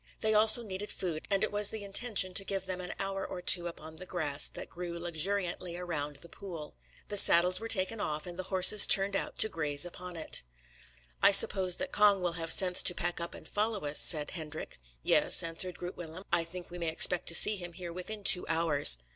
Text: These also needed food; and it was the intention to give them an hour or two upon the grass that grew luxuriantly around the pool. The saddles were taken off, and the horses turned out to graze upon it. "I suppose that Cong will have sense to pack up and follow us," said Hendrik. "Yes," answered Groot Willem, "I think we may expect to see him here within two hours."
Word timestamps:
These 0.21 0.33
also 0.33 0.63
needed 0.63 0.91
food; 0.91 1.27
and 1.29 1.43
it 1.43 1.51
was 1.51 1.69
the 1.69 1.83
intention 1.83 2.33
to 2.33 2.43
give 2.43 2.65
them 2.65 2.81
an 2.81 2.95
hour 2.97 3.23
or 3.23 3.39
two 3.39 3.67
upon 3.67 3.97
the 3.97 4.05
grass 4.07 4.47
that 4.49 4.67
grew 4.67 4.97
luxuriantly 4.97 5.77
around 5.77 6.15
the 6.15 6.27
pool. 6.27 6.73
The 7.09 7.17
saddles 7.17 7.59
were 7.59 7.67
taken 7.67 8.01
off, 8.01 8.25
and 8.25 8.35
the 8.35 8.41
horses 8.49 8.87
turned 8.87 9.15
out 9.15 9.37
to 9.37 9.47
graze 9.47 9.85
upon 9.85 10.15
it. 10.17 10.41
"I 11.21 11.29
suppose 11.31 11.75
that 11.75 11.91
Cong 11.91 12.19
will 12.19 12.33
have 12.33 12.51
sense 12.51 12.81
to 12.81 12.95
pack 12.95 13.21
up 13.21 13.35
and 13.35 13.47
follow 13.47 13.85
us," 13.85 13.99
said 13.99 14.31
Hendrik. 14.31 14.79
"Yes," 15.03 15.43
answered 15.43 15.77
Groot 15.77 15.95
Willem, 15.95 16.23
"I 16.33 16.45
think 16.45 16.71
we 16.71 16.79
may 16.79 16.89
expect 16.89 17.27
to 17.27 17.35
see 17.35 17.57
him 17.57 17.73
here 17.73 17.93
within 17.93 18.23
two 18.23 18.47
hours." 18.47 18.97